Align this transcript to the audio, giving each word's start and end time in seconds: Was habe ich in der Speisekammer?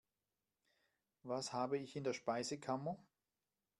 Was 1.21 1.53
habe 1.53 1.77
ich 1.77 1.95
in 1.95 2.03
der 2.03 2.13
Speisekammer? 2.13 2.97